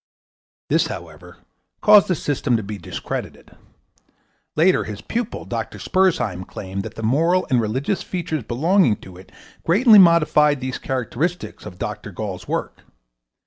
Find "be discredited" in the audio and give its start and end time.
2.63-3.51